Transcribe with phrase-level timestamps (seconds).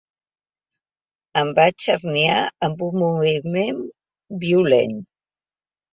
[1.41, 3.81] Em vaig herniar amb un moviment
[4.47, 5.01] violent.